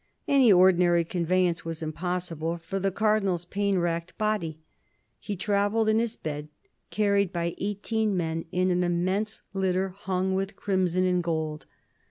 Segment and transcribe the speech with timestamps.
[0.27, 4.57] Any ordinary conveyance was impossible for the Cardinal's pain racked body.
[5.19, 6.49] He travelled in his bed,
[6.89, 11.67] carried by eighteen men in an immense litter hung with crimson and gold.